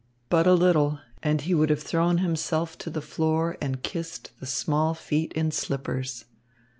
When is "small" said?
4.47-4.95